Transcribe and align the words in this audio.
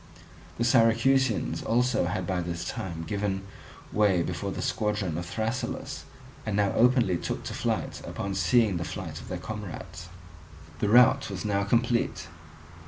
The 0.57 0.63
Syracusans 0.63 1.61
also 1.63 2.05
had 2.05 2.25
by 2.25 2.41
this 2.41 2.67
time 2.67 3.03
given 3.03 3.43
way 3.93 4.23
before 4.23 4.51
the 4.51 4.63
squadron 4.63 5.15
of 5.15 5.27
Thrasyllus, 5.27 6.05
and 6.43 6.55
now 6.57 6.71
openly 6.71 7.17
took 7.17 7.43
to 7.43 7.53
flight 7.53 8.01
upon 8.03 8.33
seeing 8.33 8.77
the 8.77 8.83
flight 8.83 9.21
of 9.21 9.27
their 9.27 9.37
comrades. 9.37 10.09
The 10.79 10.89
rout 10.89 11.29
was 11.29 11.45
now 11.45 11.65
complete. 11.65 12.27